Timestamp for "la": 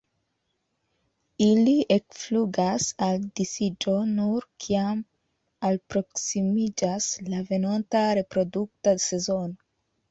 7.31-7.47